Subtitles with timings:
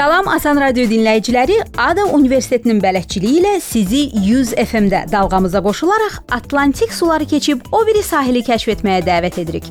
[0.00, 7.26] Salam Asan Radio dinləyiciləri, Ada Universitetinin bələdçiliyi ilə sizi 100 FM-də dalğamıza qoşularaq Atlantik suları
[7.28, 9.66] keçib o biri sahili kəşf etməyə dəvət edirik.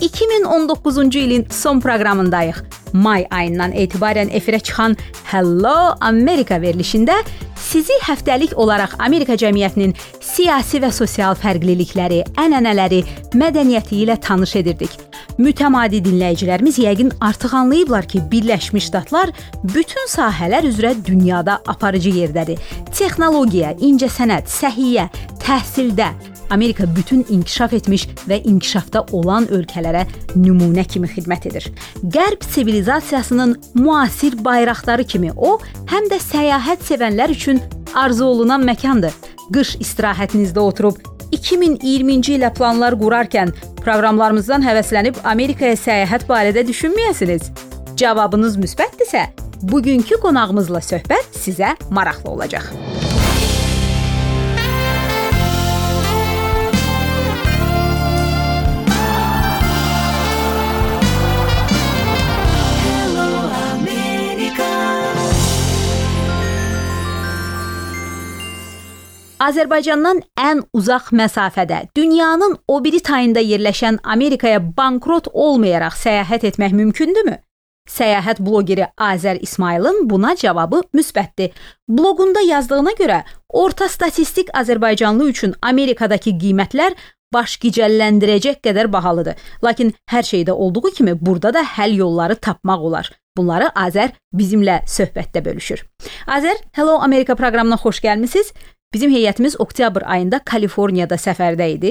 [0.00, 2.62] 2019-cu ilin son proqramındayıq.
[2.92, 4.96] May ayından etibarən efirə çıxan
[5.28, 7.18] Hello America verilişində
[7.60, 13.02] sizi həftəlik olaraq Amerika cəmiyyətinin siyasi və sosial fərqlilikləri, ənənələri,
[13.36, 14.96] mədəniyyəti ilə tanış edirdik.
[15.36, 19.32] Mütəmadi dinləyicilərimiz yəqin artıq anlayıblar ki, Birləşmiş Ştatlar
[19.74, 22.62] bütün sahələr üzrə dünyada aparıcı yerdədir.
[22.88, 25.10] Texnologiya, incəsənət, səhiyyə,
[25.44, 26.08] təhsildə
[26.50, 31.68] Amerika bütün inkişaf etmiş və inkişafda olan ölkələrə nümunə kimi xidmət edir.
[32.00, 35.58] Qərb sivilizasiyasının müasir bayraqları kimi o,
[35.92, 37.60] həm də səyahət sevənlər üçün
[37.94, 39.12] arzu olunan məkandır.
[39.52, 47.50] Qış istirahətinizdə oturub 2020-ci ilə planlar qurarkən proqramlarımızdan həvəslənib Amerikaya səyahət barədə düşünməyəsiniz.
[47.96, 49.26] Cavabınız müsbətdirsə,
[49.62, 52.72] bugünkü qonağımızla söhbət sizə maraqlı olacaq.
[69.46, 77.36] Azərbaycandan ən uzaq məsafədə, dünyanın o biri tayında yerləşən Amerikaya bankrot olmayaraq səyahət etmək mümkündürmü?
[77.86, 81.52] Səyahət bloqeri Azər İsmailin buna cavabı müsbətdir.
[81.88, 86.96] Bloqunda yazdığına görə, orta statistik Azərbaycanlı üçün Amerikadakı qiymətlər
[87.34, 89.38] baş gicəlləndirəcək qədər bahalıdır.
[89.62, 93.12] Lakin hər şeydə olduğu kimi burada da həll yolları tapmaq olar.
[93.36, 95.82] Bunları Azər bizimlə söhbətdə bölüşür.
[96.26, 98.52] Azər, Hello Amerika proqramına xoş gəlmisiniz.
[98.96, 101.90] Bizim heyətimiz oktyabr ayında Kaliforniyada səfərdə idi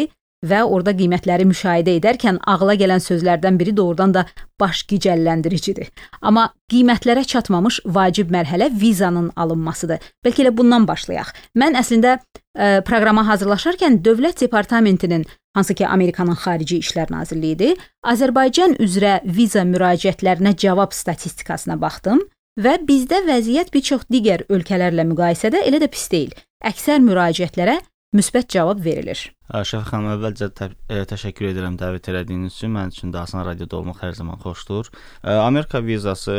[0.49, 4.23] və orada qiymətləri müşahidə edərkən ağla gələn sözlərdən biri doğrudan da
[4.59, 5.91] baş gicəlləndiricidir.
[6.25, 10.01] Amma qiymətlərə çatmamış vacib mərhələ vizanın alınmasıdır.
[10.25, 11.29] Bəlkə elə bundan başlayaq.
[11.61, 12.23] Mən əslində ə,
[12.57, 20.55] e, proqrama hazırlaşarkən Dövlət Departamentinin hansı ki Amerikanın Xarici İşlər Nazirliyidir, Azərbaycan üzrə viza müraciətlərinə
[20.57, 22.25] cavab statistikasına baxdım
[22.57, 26.33] və bizdə vəziyyət bir çox digər ölkələrlə müqayisədə elə də pis deyil
[26.65, 27.77] əksər müraciətlərə
[28.15, 29.21] müsbət cavab verilir.
[29.45, 32.73] Şəfə xanım, əvvəlcə tə ə, təşəkkür edirəm dəvət etdiyiniz üçün.
[32.75, 34.89] Mənim üçün də Asan radioda olmaq hər zaman xoşdur.
[35.23, 36.33] Amerika vizası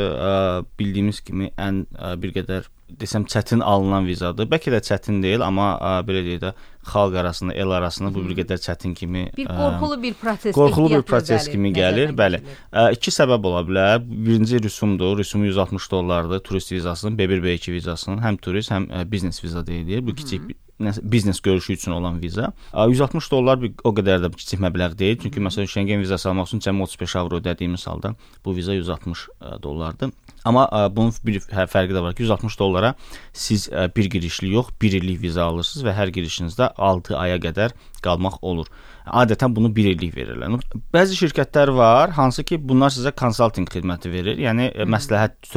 [0.79, 1.85] bildiyimiz kimi ən
[2.23, 2.67] bir qədər
[3.01, 4.47] desəm çətin alınan vizadır.
[4.51, 6.53] Bəlkə də çətin deyil, amma ə, belə deyək də
[6.87, 11.03] xalq arasında, el arasında bu bir qədər çətin kimi bir qorxulu bir proses, qorxulu bir
[11.07, 12.15] proses kimi gəlir.
[12.17, 12.43] Bəli.
[12.71, 13.99] Ə, iki səbəb ola bilər.
[14.07, 15.17] Birinci rüsumdur.
[15.19, 20.07] Rüsumu 160 dollardır turist vizasının, B1, B2 vizasının, həm turist, həm ə, biznes viza deyilir.
[20.07, 20.47] Bu kiçik
[20.81, 22.53] biznes görüşü üçün olan viza.
[22.89, 25.19] 160 dollar bir o qədər də kiçik məbləğ deyil.
[25.23, 28.15] Çünki məsələn Schengen vizası almaq üçün cəmi 35 avro ödədiyimiz halda
[28.45, 29.29] bu viza 160
[29.63, 30.13] dollardır.
[30.47, 32.93] Amma ə, bunun bir fərqi də var ki, 160 dollara
[33.33, 37.75] siz ə, bir girişli yox, 1 illik viza alırsınız və hər girişinizdə 6 aya qədər
[38.05, 38.69] qalmaq olur.
[39.07, 40.55] Adətən bunu 1 illik verirlər.
[40.95, 44.39] Bəzi şirkətlər var, hansı ki, bunlar sizə konsaltinq xidməti verir.
[44.43, 45.51] Yəni məsləhət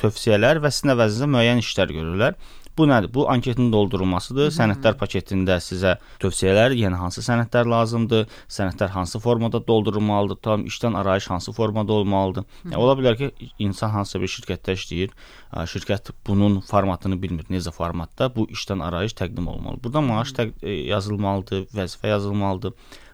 [0.00, 2.36] tövsiyələr və sizin əvəzinizə müəyyən işlər görürlər.
[2.78, 3.12] Bu nədir?
[3.14, 4.48] Bu anketin doldurulmasıdır.
[4.56, 8.24] Sənədlər paketində sizə tövsiyələr, yəni hansı sənədlər lazımdır,
[8.56, 12.46] sənədlər hansı formada doldurulmalıdır, tam işdən arayış hansı formada olmalıdır.
[12.64, 15.12] Yəni, ola bilər ki, insan hansısa bir şirkətdə işləyir,
[15.74, 19.84] şirkət bunun formatını bilmir, necə formatda bu işdən arayış təqdim olunmalıdır.
[19.84, 22.72] Burada maaş e, yazılmalıdır, vəzifə yazılmalıdır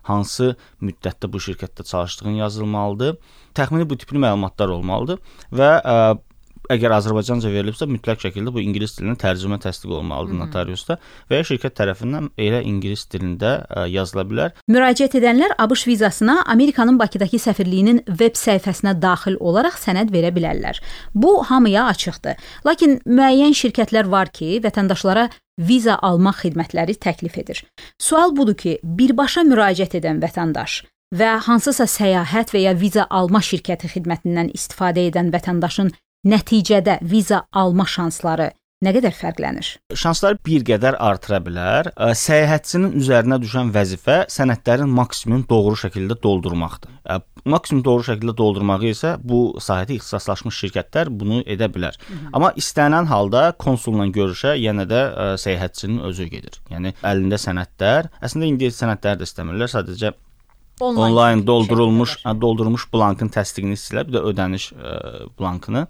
[0.08, 3.18] hansı müddətdə bu şirkətdə çalışdığın yazılmalıdır.
[3.58, 5.20] Təxmini bu tipli məlumatlar olmalıdır
[5.52, 5.96] və ə,
[6.72, 10.98] əgər Azərbaycanca verilibsə, mütləq şəkildə bu ingilis dilinə tərcümə təsdiq olmalıdır notariusda
[11.30, 14.54] və ya şirkət tərəfindən elə ingilis dilində ə, yazıla bilər.
[14.70, 20.82] Müraciət edənlər ABŞ vizasına Amerikanın Bakıdakı səfirliyinin veb səhifəsinə daxil olaraq sənəd verə bilərlər.
[21.14, 22.38] Bu hamıya açıqdır.
[22.68, 25.28] Lakin müəyyən şirkətlər var ki, vətəndaşlara
[25.58, 27.64] viza almaq xidmətləri təklif edir.
[27.98, 30.84] Sual budur ki, birbaşa müraciət edən vətəndaş
[31.14, 35.92] və hansısa səyahət və ya viza alma şirkəti xidmətindən istifadə edən vətəndaşın
[36.28, 38.50] nəticədə viza alma şansları
[38.84, 39.68] nə qədər fərqlənir?
[39.96, 41.88] Şansları bir qədər artıra bilər.
[41.96, 46.92] Səyahətçinin üzərinə düşən vəzifə sənədlərin maksimum doğru şəkildə doldurmaqdır.
[47.48, 51.96] Maksimum doğru şəkildə doldurmağı isə bu sahədə ixtisaslaşmış şirkətlər bunu edə bilər.
[52.06, 52.30] Hı -hı.
[52.32, 55.02] Amma istənilən halda konsulla görüşə yenə də
[55.44, 56.60] səyahətçinin özü gedir.
[56.70, 60.12] Yəni əlində sənədlər, əslində indi sənədlər də istəmirlər, sadəcə
[60.80, 64.72] onlayn, onlayn doldurulmuş, doldurulmuş blankın təsdiqini istəyirlər, bir də ödəniş
[65.38, 65.86] blankını.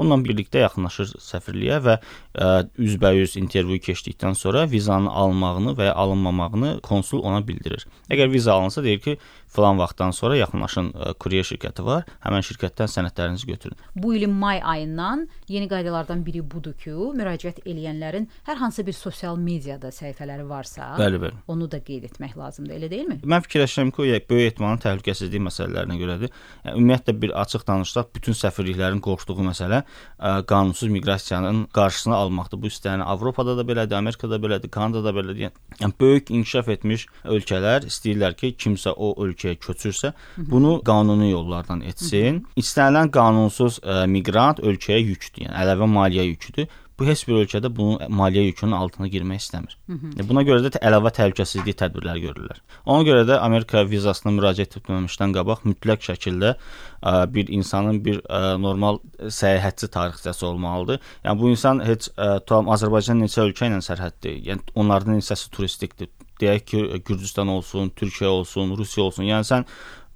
[0.00, 2.48] Onunla birlikdə yaxınlaşır səfirliyə və ə,
[2.80, 7.86] üzbəyüz intervyu keçdikdən sonra vizanın alınmağını və ya alınmamağını konsul ona bildirir.
[8.10, 9.18] Əgər viza alınsa deyir ki,
[9.50, 12.06] falan vaxtdan sonra yaxınlaşın ə, kuryer şirkəti var.
[12.24, 13.76] Həmin şirkətdən sənədlərinizi götürün.
[13.96, 19.36] Bu ilin may ayından yeni qaydalardan biri budur ki, müraciət edənlərin hər hansı bir sosial
[19.40, 21.42] mediada səhifələri varsa, Bəli, bəli.
[21.50, 23.18] onu da qeyd etmək lazımdır, elə deyilmi?
[23.26, 26.32] Mən fikirləşirəm ki, o böyük ehtimalın təhlükəsizlik məsələlərinə görədir.
[26.64, 29.82] Yəni ümumiyyətlə bir açıq danışsaq, bütün səfirliklərin qorxduğu məsələ
[30.20, 32.62] qanunsuz miqrasiyanın qarşısını almaqdır.
[32.62, 35.46] Bu istəyən Avropada da belədir, Amerikada belədir, Kanadada belədir.
[35.46, 41.80] Yəni, yəni böyük inkişaf etmiş ölkələr istəyirlər ki, kimsə o ölkəyə köçürsə, bunu qanuni yollardan
[41.80, 42.44] etsin.
[42.60, 46.68] İstənilən qanunsuz ə, miqrant ölkəyə yükdür, yəni əlavə maliyyə yüküdür.
[47.00, 49.76] Bu heç bir ölkədə bunun maliyyə yükünün altına girmək istəmir.
[49.88, 52.58] Yəni, buna görə də əlavə təhlükəsizlik tədbirləri görürlər.
[52.84, 58.58] Ona görə də Amerika vizasına müraciət etməmişdən qabaq mütləq şəkildə ə, bir insanın bir ə,
[58.60, 61.00] normal səyahətçi tarixçəsi olmalıdır.
[61.24, 64.36] Yəni bu insan heç ə, tam Azərbaycan neçə ölkə ilə sərhəddir.
[64.50, 66.12] Yəni onlardan neçəsi turistikdir.
[66.40, 69.24] Deyək ki, Gürcüstan olsun, Türkiyə olsun, Rusiya olsun.
[69.28, 69.66] Yəni sən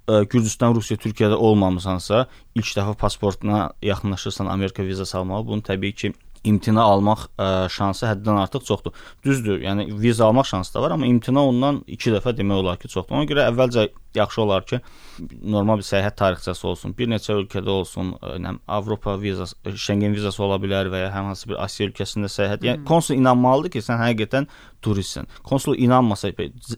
[0.04, 2.26] Gürcüstan, Rusiya, Türkiyədə olmamısansa,
[2.60, 6.12] ilk dəfə pasportuna yaxınlaşırsan Amerika vizası almağa, bunu təbii ki
[6.44, 8.94] imtina almaq ə, şansı həddən artıq çoxdur.
[9.24, 12.90] Düzdür, yəni viza almaq şansı da var, amma imtina ondan 2 dəfə demək olar ki,
[12.92, 13.16] çoxdur.
[13.18, 14.80] Ona görə əvvəlcə yaxşı olar ki,
[15.42, 20.60] normal bir səyahət tarixçəsi olsun, bir neçə ölkədə olsun, yəni Avropa vizası, Schengen vizası ola
[20.62, 22.68] bilər və ya hər hansı bir Asiya ölkəsində səyahət.
[22.68, 24.48] Yəni konsul inanmalıdır ki, sən həqiqətən
[24.84, 25.30] turistsən.
[25.46, 26.30] Konsul inanmasa,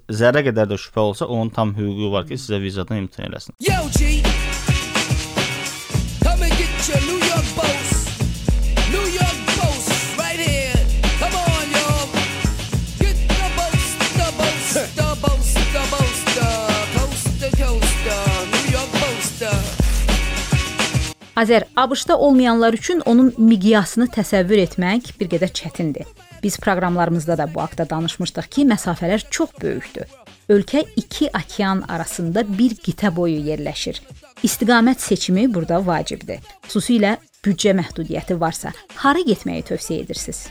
[0.08, 3.58] zərrə qədər də şübhə olsa, onun tam hüququ var ki, sizə vizadan imtina eləsin.
[3.66, 4.25] Yo, G.
[21.36, 26.06] Azər, ABŞ-da olmayanlar üçün onun miqyasını təsəvvür etmək bir qədər çətindir.
[26.42, 30.08] Biz proqramlarımızda da bu haqqda danışmışdıq ki, məsafələr çox böyükdür.
[30.48, 34.00] Ölkə iki okean arasında bir qitə boyu yerləşir.
[34.48, 36.40] İstiqamət seçimi burada vacibdir.
[36.70, 38.72] Xüsusilə büdcə məhdudiyyəti varsa,
[39.04, 40.46] hara getməyi tövsiyə edirsiniz?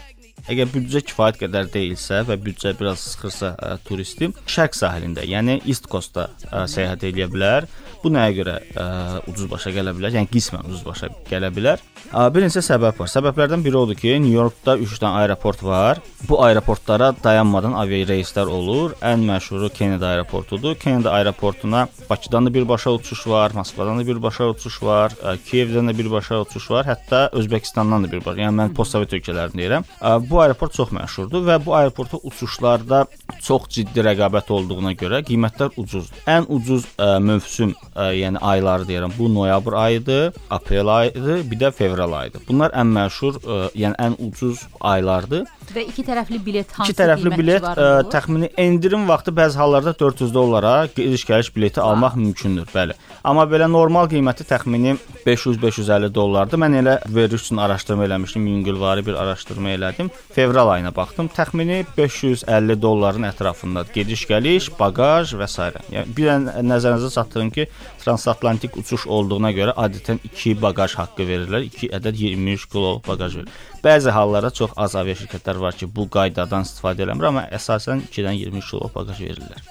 [0.45, 5.87] Əgər büdcə kifayət qədər deyilsə və büdcə biraz sıxırsa ə, turisti, şərq sahilində, yəni East
[5.89, 7.65] Coast-da ə, səyahət edə bilər.
[8.03, 8.85] Bu nəyə görə ə,
[9.31, 10.13] ucuz başa gələ bilər?
[10.13, 11.81] Yəni qismən ucuz başa gələ bilər.
[12.11, 13.09] Ə, bir neçə səbəb var.
[13.09, 16.01] Səbəblərdən biri odur ki, Nyu-Yorkda 3 dənə aeroport var.
[16.29, 18.93] Bu aeroportlara dayanmadan aviareyslər olur.
[19.01, 20.77] Ən məşhuru Kennedy aeroportudur.
[20.77, 25.97] Kennedy aeroportuna Bakıdan da birbaşa uçuş var, Moskvadan da birbaşa uçuş var, ə, Kiyevdən də
[25.97, 28.43] birbaşa uçuş var, hətta Özbəkistandan da birbaşa.
[28.45, 29.89] Yəni mən postsovet ölkələrini deyirəm.
[29.97, 33.05] Ə, bu aeroport çox məşhurdur və bu aeroporta uçuşlarda
[33.41, 36.23] çox ciddi rəqabət olduğuna görə qiymətlər ucuzdur.
[36.29, 39.15] Ən ucuz ə, mövsüm, ə, yəni ayları deyirəm.
[39.17, 42.45] Bu noyabr ayıdır, aprel ayıdır, bir də fevral ayıdır.
[42.47, 45.45] Bunlar ən məşhur, ə, yəni ən ucuz aylardır.
[45.75, 50.33] Və iki tərəfli bilet hansı İki tərəfli bilet ə, təxmini endirim vaxtı bəzi hallarda 400
[50.33, 52.93] dollara gediş-gəliş bileti almaq mümkündür, bəli.
[53.25, 54.95] Amma belə normal qiyməti təxmini
[55.25, 56.61] 500-550 dollardır.
[56.61, 60.11] Mən elə veriş üçün araşdırma eləmişdim, yüngülvari bir araşdırma elədim.
[60.33, 61.27] Fevral ayına baxdım.
[61.27, 63.93] Təxmini 550 dolların ətrafındadır.
[63.95, 65.69] Gediş-gəliş, baqaj və s.
[65.93, 66.31] Yəni bir
[66.71, 67.67] nəzərinizə çatdırın ki,
[68.03, 71.63] transatlantik uçuş olduğuna görə adətən 2 baqaj haqqı verirlər.
[71.69, 73.63] 2 ədəd 23 kilo baqaj verir.
[73.85, 78.71] Bəzi hallarda çox az aviaşirkətlər var ki, bu qaydadan istifadə eləmir, amma əsasən 2-dən 23
[78.73, 79.63] kilo baqaj verirlər.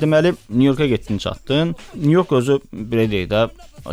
[0.00, 1.74] Deməli, Nyu-Yorka getdin, çatdın.
[1.94, 3.40] Nyu-York özü belə deyək də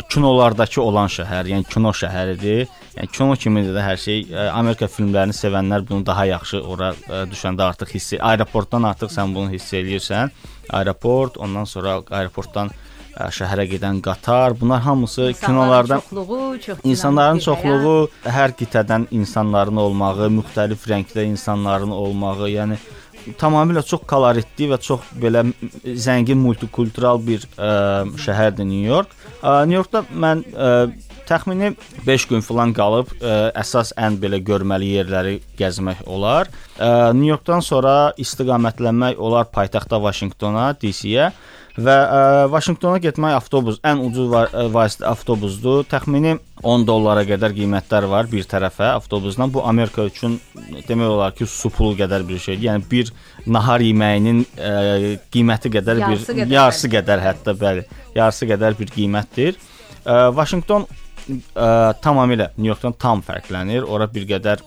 [0.08, 2.70] kinolardakı olan şəhər, yəni kino şəhəridir.
[2.96, 4.22] Yəni kino kimidir də hər şey.
[4.32, 9.34] Ə, Amerika filmlərini sevənlər bunu daha yaxşı ora ə, düşəndə artıq hiss aeroportdan artıq sən
[9.36, 10.32] bunu hiss eləyirsən.
[10.72, 18.08] Aeroport, ondan sonra aeroportdan ə, şəhərə gedən qatar, bunlar hamısı kinolardan çoxluğu, çox İnsanların çoxluğu,
[18.24, 22.80] hər qitədən insanların olmağı, müxtəlif rəngdə insanların olmağı, yəni
[23.40, 25.44] tamamilə çox koloritli və çox belə
[25.84, 29.14] zəngin multikultural bir ə, şəhərdir New York.
[29.40, 30.68] Ə, New Yorkda mən ə,
[31.28, 31.72] təxmini
[32.06, 36.50] 5 gün falan qalıb ə, əsas ən belə görməli yerləri gəzmək olar.
[36.76, 41.30] Ə, New Yorkdan sonra istiqamətlənmək olar paytaxtda Vaşinqtona, DC-yə
[41.76, 45.84] və ə, Vaşinqtona getmək avtobus ən ucuz va ə, vasitə avtobusdur.
[45.90, 49.52] Təxmini 10 dollara qədər qiymətlər var bir tərəfə avtobusdan.
[49.54, 50.38] Bu Amerika üçün
[50.88, 52.68] demək olar ki, su pulu qədər bir şeydir.
[52.70, 53.12] Yəni bir
[53.46, 54.74] nahar yeməyinin ə,
[55.32, 56.96] qiyməti qədər Yarısı bir qədər, yarısı bəli.
[56.98, 57.86] qədər hətta bəli,
[58.18, 59.58] yarısı qədər bir qiymətdir.
[60.36, 60.88] Vaşinqton
[62.02, 63.84] tamamilə New Yorkdan tam fərqlənir.
[63.86, 64.64] Ora bir qədər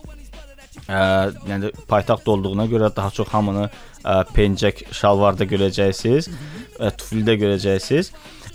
[0.88, 1.02] ə,
[1.50, 6.30] yəni paytaxt olduğuna görə daha çox hamını ə, pencək şalvarda görəcəksiniz,
[6.78, 8.12] ə, tuflidə görəcəksiniz.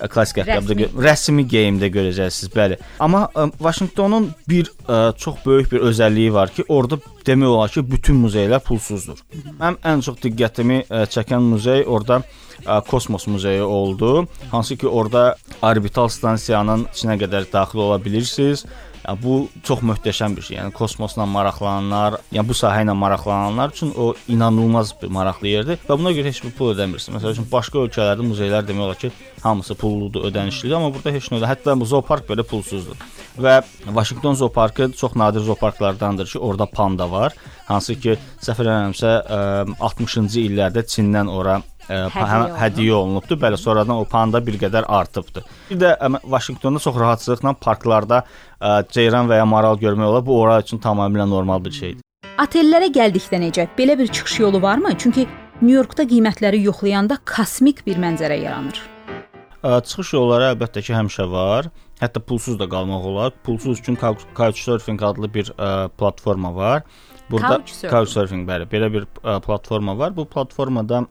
[0.09, 1.03] klassik ayaqqabıda Rəsmi.
[1.05, 2.77] rəsmi geyimdə görəcəksiniz, bəli.
[2.99, 7.83] Amma ə, Vaşinqtonun bir ə, çox böyük bir özəlliyi var ki, orada demək olar ki,
[7.91, 9.21] bütün muzeylər pulsuzdur.
[9.59, 12.23] Mənim ən çox diqqətimi ə, çəkən muzey orada
[12.65, 14.27] ə, Kosmos muzeyi oldu.
[14.51, 18.65] Hansı ki, orada orbital stansiyanın içinə qədər daxil ola bilirsiniz.
[19.01, 20.57] Ya bu çox möhtəşəm bir şey.
[20.57, 25.97] Yəni kosmosla maraqlananlar, yəni bu sahə ilə maraqlananlar üçün o inanılmaz bir maraqlı yerdir və
[25.97, 27.15] buna görə heç bir pul ödəmirsiniz.
[27.17, 31.39] Məsələn, üçün başqa ölkələrdə muzeylər demək olar ki, hamısı pulludur, ödənişlidir, amma burada heç nə
[31.39, 31.49] ödə.
[31.49, 33.01] Hətta zoopark belə pulsuzdur.
[33.41, 37.33] Və Vaşinqton zooparkı çox nadir zooparklardandır ki, orada panda var.
[37.65, 39.41] Hansı ki, səhv eləmirəmsə, ə,
[39.79, 43.37] 60-cı illərdə Çindən ora ə, hədiyyə olunubdu.
[43.41, 45.43] Bəli, sonradan o panda bir qədər artıbdı.
[45.69, 50.25] Bir də ə, Vaşinqtonda çox rahatçılıqla parklarda ə, ceyran və ya maral görmək olar.
[50.25, 52.01] Bu ora üçün tamamilə normal bir şeydir.
[52.41, 53.67] Otellərə gəldikdə necə?
[53.77, 54.95] Belə bir çıxış yolu varmı?
[54.97, 55.27] Çünki
[55.61, 58.79] Nyu-Yorkda qiymətləri yoxlayanda kosmik bir mənzərə yaranır.
[59.61, 61.67] Ə, Çıxış yolları əlbəttə ki, həmişə var.
[62.01, 63.33] Hətta pulsuz da qalmaq olar.
[63.45, 66.81] Pulsuz üçün Couch- Couchsurfing adlı bir ə, platforma var.
[67.29, 67.91] Burada Couchsurfing.
[67.93, 70.15] Couchsurfing bəli, belə bir ə, platforma var.
[70.17, 71.03] Bu platformada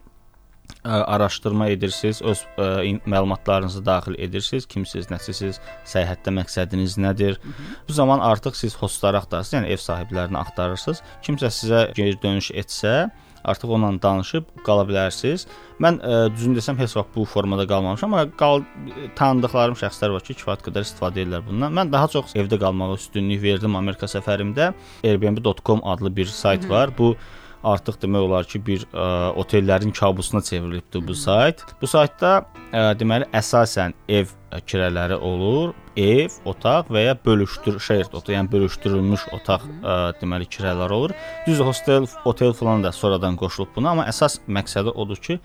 [0.84, 2.66] ə, araşdırma edirsiniz, öz ə,
[3.06, 7.40] məlumatlarınızı daxil edirsiniz, kimsiz, nəsisiz, səyahətdə məqsədiniz nədir.
[7.88, 11.02] Bu zaman artıq siz hostları axtarırsınız, yəni ev sahiblərini axtarırsınız.
[11.26, 13.10] Kimsə sizə geri dönüş etsə,
[13.44, 15.46] artıq onunla danışıb qala bilərsiniz.
[15.80, 18.64] Mən ə, düzün desəm heç vaxt bu formada qalmamışam, amma qal
[19.16, 21.72] tanıdıqlarım şəxslər var ki, kifayət qədər istifadə edirlər bundan.
[21.76, 24.72] Mən daha çox evdə qalmağa üstünlük verdim Amerika səfərimdə.
[25.04, 26.92] Airbnb.com adlı bir sayt var.
[26.98, 27.14] Bu
[27.66, 29.06] artıq demək olar ki, bir ə,
[29.40, 31.64] otellərin kabusuna çevrilibdi bu sayt.
[31.80, 32.32] Bu saytda
[32.72, 34.32] ə, deməli əsasən ev
[34.66, 35.74] kirələri olur.
[36.00, 41.16] Ev, otaq və ya bölüşdür shared otaq, yəni bölüşdürülmüş otaq ə, deməli kirələr olur.
[41.48, 45.40] Düz hostel, otel falan da sonradan qoşulub buna, amma əsas məqsədi odur ki,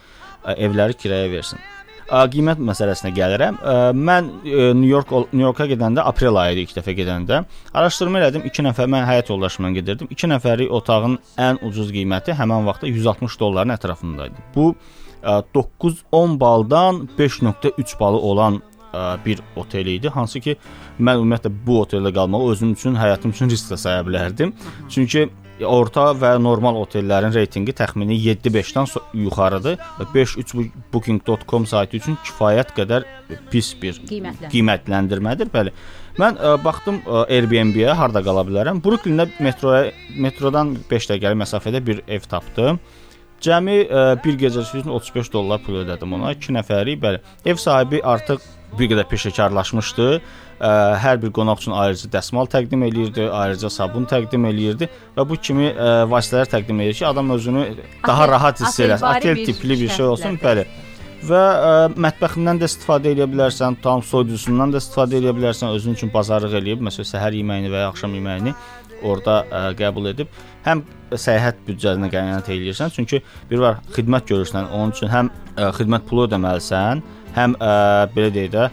[0.46, 1.60] ə, evləri kirəyə versin.
[2.06, 3.56] Qiymət məsələsinə gəlirəm.
[3.98, 7.42] Mən New York New Yorka gedəndə aprel ayı idi ilk dəfə gedəndə.
[7.74, 8.46] Araşdırma elədim.
[8.46, 10.12] 2 nəfər mən həyat yoldaşımla gedirdim.
[10.14, 14.46] 2 nəfərlik otağın ən ucuz qiyməti həmin vaxtda 160 dolların ətrafında idi.
[14.56, 14.70] Bu
[15.24, 18.62] ə, 9-10 baldan 5.3 balı olan
[19.26, 20.10] bir otel idi.
[20.10, 20.56] Hansı ki,
[21.00, 24.54] mən ümumiyyətlə bu oteldə qalmağı özüm üçün, həyatım üçün risk də saya bilərdim.
[24.90, 25.30] Çünki
[25.64, 32.18] orta və normal otellərin reytinqi təxmini 7-5-dən so- yuxarıdır və 5-3 bu- booking.com saytı üçün
[32.26, 33.06] kifayət qədər
[33.52, 34.52] pis bir Qiymətləndirmə.
[34.52, 35.52] qiymətləndirmədir.
[35.54, 35.72] Bəli.
[36.20, 38.82] Mən ə, baxdım ə, Airbnb-yə harda qala bilərəm.
[38.84, 42.80] Brooklyn-də metroya metrodan 5 dəqiqəlik məsafədə bir ev tapdım.
[43.46, 46.32] Cəmi ə, bir gecəsi üçün 35 dollar pul ödədim ona.
[46.36, 47.20] 2 nəfəri, bəli.
[47.46, 48.42] Ev sahibi artıq
[48.80, 50.08] bir qədər peşəkarlaşmışdı.
[50.56, 50.72] Ə,
[51.04, 55.68] hər bir qonaq üçün ayrıca dəsmal təqdim eləyirdi, ayrıca sabun təqdim eləyirdi və bu kimi
[55.74, 57.66] ə, vasitələr təqdim edir ki, adam özünü
[58.08, 59.08] daha Otel- rahat hiss eləsin.
[59.18, 60.64] Otel tipli bir şey olsun, bəli
[61.26, 66.12] və ə, mətbəxindən də istifadə edə bilərsən, tam soyuducusundan da istifadə edə bilərsən, özün üçün
[66.14, 68.54] bazarlıq eləyib, məsələn, səhər yeməyini və ya axşam yeməyini
[69.04, 70.32] orada ə, qəbul edib
[70.66, 76.08] həm səyahət büdcəsinə qənaət eləyirsən, çünki bir var xidmət görürsən, onun üçün həm ə, xidmət
[76.10, 77.04] pulu ödəməlisən,
[77.36, 77.72] həm ə,
[78.16, 78.68] belə deyək də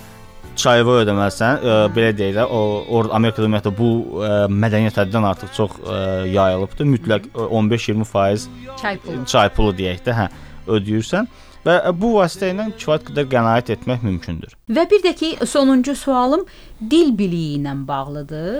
[0.62, 2.61] çayva ödəməlisən, ə, belə deyək də, o
[2.99, 3.92] orada Amerikada ümumiyyətlə bu
[4.23, 6.00] ə, mədəniyyət həddindən artıq çox ə,
[6.33, 6.90] yayılıbdır.
[6.97, 9.25] Mütləq ə, 15-20% Çay pulu.
[9.33, 10.28] çay pulu deyək də, hə,
[10.76, 11.31] ödəyirsən
[11.62, 14.57] və bu vasitə ilə kifayət qədər qənaət etmək mümkündür.
[14.66, 16.42] Və bir də ki, sonuncu sualım
[16.90, 18.57] dil biliyi ilə bağlıdır.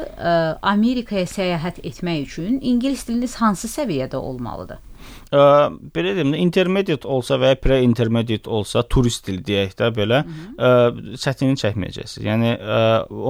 [0.63, 4.79] Amerikaya səyahət etmək üçün ingilis diliniz hansı səviyyədə olmalıdır?
[5.33, 5.47] Ə,
[5.95, 10.23] belə deyim də intermediate olsa və ya pre-intermediate olsa, turist dili deyək də belə,
[10.59, 10.71] ə,
[11.23, 12.29] çətinlik çəkməyəcəksiniz.
[12.29, 12.81] Yəni ə,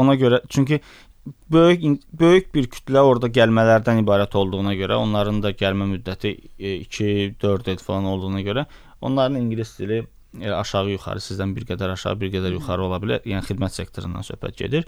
[0.02, 0.80] ona görə çünki
[1.52, 7.84] böyük böyük bir kütlə orada gəlmələrdən ibarət olduğuna görə, onların da gəlmə müddəti 2-4 il
[7.84, 8.66] falan olduğuna görə,
[9.00, 10.02] onların ingilis dili
[10.40, 13.26] aşağı yuxarı sizdən bir qədər aşağı, bir qədər yuxarı ola bilər.
[13.28, 14.86] Yəni xidmət sektorundan söhbət gedir.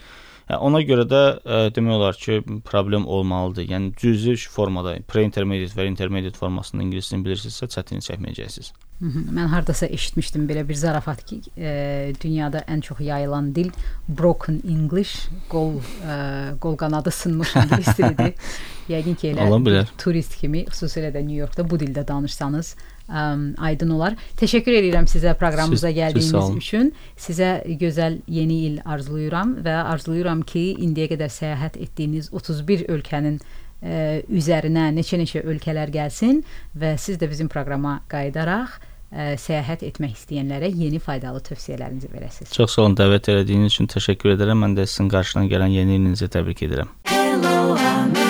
[0.48, 3.68] Yəni, ona görə də ə, demək olar ki, problem olmalıdır.
[3.68, 8.72] Yəni cüzi formada, pre-intermediate və intermediate formasında ingilis dilini bilirsinizsə, çətinlik çəkməyəcəksiniz.
[9.04, 13.72] Mən hardasa eşitmişdim belə bir zarafat ki, e, dünyada ən çox yayılan dil
[14.08, 16.16] broken English, qol e,
[16.60, 18.34] qol qanadı sınmış ingilis dilidir.
[18.92, 22.74] Yəqin ki, elə turist kimi, xüsusilə də Nyu-Yorkda bu dildə danışsanız,
[23.08, 23.24] ə,
[23.58, 24.14] aydın olar.
[24.40, 26.56] Təşəkkür edirəm sizə proqramımıza Siz- siz gəldiyiniz olun.
[26.56, 26.92] üçün.
[27.16, 33.38] Sizə gözəl yeni il arzulayıram və arzulayıram ki, indiyə qədər səyahət etdiyiniz 31 ölkənin
[33.84, 36.42] ə, üzərinə neçə-neçə ölkələr gəlsin
[36.78, 38.78] və siz də bizim proqrama qayıdaraq
[39.14, 42.52] ə, səyahət etmək istəyənlərə yeni faydalı tövsiyələrinizi verəsiniz.
[42.56, 44.64] Çox sağ olun dəvət etdiyiniz üçün təşəkkür edirəm.
[44.64, 46.88] Mən də sizin qarşına gələn yeni ilinizi təbrik edirəm.
[47.04, 48.23] Hello, America.